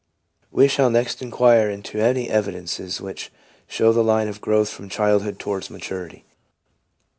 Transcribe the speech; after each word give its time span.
We 0.49 0.67
shall 0.67 0.89
next 0.89 1.21
inquire 1.21 1.69
into 1.69 1.99
any 1.99 2.27
evidences 2.27 2.99
which 3.01 3.31
show 3.67 3.93
the 3.93 4.03
line 4.03 4.27
of 4.29 4.41
growth 4.41 4.69
from 4.69 4.89
childhood 4.89 5.37
towards 5.37 5.69
maturity. 5.69 6.25